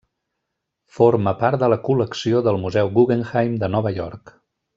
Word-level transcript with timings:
Forma 0.99 1.33
part 1.41 1.59
de 1.63 1.69
la 1.73 1.77
col·lecció 1.89 2.41
del 2.49 2.57
Museu 2.65 2.91
Guggenheim 2.97 3.55
de 3.65 3.71
Nova 3.77 3.93
York. 4.01 4.35